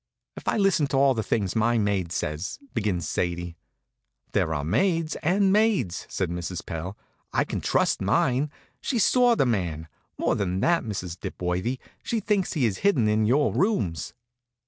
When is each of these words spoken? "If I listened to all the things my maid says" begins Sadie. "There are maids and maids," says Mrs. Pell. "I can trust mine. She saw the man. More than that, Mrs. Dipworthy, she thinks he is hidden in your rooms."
"If 0.35 0.47
I 0.47 0.57
listened 0.57 0.89
to 0.89 0.97
all 0.97 1.13
the 1.13 1.21
things 1.21 1.55
my 1.55 1.77
maid 1.77 2.11
says" 2.11 2.57
begins 2.73 3.07
Sadie. 3.07 3.55
"There 4.31 4.51
are 4.51 4.63
maids 4.65 5.15
and 5.17 5.53
maids," 5.53 6.07
says 6.09 6.27
Mrs. 6.27 6.65
Pell. 6.65 6.97
"I 7.31 7.43
can 7.43 7.61
trust 7.61 8.01
mine. 8.01 8.49
She 8.81 8.97
saw 8.97 9.35
the 9.35 9.45
man. 9.45 9.87
More 10.17 10.35
than 10.35 10.59
that, 10.61 10.83
Mrs. 10.83 11.19
Dipworthy, 11.19 11.77
she 12.01 12.19
thinks 12.19 12.53
he 12.53 12.65
is 12.65 12.79
hidden 12.79 13.07
in 13.07 13.27
your 13.27 13.53
rooms." 13.53 14.15